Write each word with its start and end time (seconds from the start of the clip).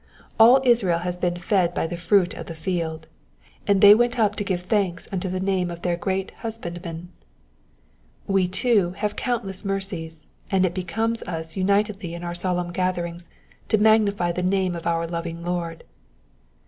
All 0.39 0.61
Israel 0.63 1.01
ad 1.03 1.21
been 1.21 1.37
fed 1.37 1.75
by 1.75 1.85
the 1.85 1.95
fruit 1.95 2.33
of 2.33 2.47
the 2.47 2.55
field, 2.55 3.07
and 3.67 3.81
they 3.81 3.93
went 3.93 4.17
up 4.17 4.35
to 4.37 4.43
give 4.43 4.61
thanks 4.63 5.07
unto 5.11 5.29
the 5.29 5.39
name 5.39 5.69
of 5.69 5.83
their 5.83 5.95
great 5.95 6.31
Husbandman: 6.39 7.09
we, 8.25 8.47
too, 8.47 8.95
have 8.97 9.15
countless 9.15 9.63
mercies, 9.63 10.25
and 10.49 10.65
it 10.65 10.73
becomes 10.73 11.21
us 11.27 11.55
unitedly 11.55 12.15
in 12.15 12.23
our 12.23 12.33
solemn 12.33 12.71
gatherings 12.73 13.29
to 13.69 13.77
magnify 13.77 14.31
the 14.31 14.41
name 14.41 14.75
of 14.75 14.87
our 14.87 15.05
loving 15.05 15.45
Lord. 15.45 15.83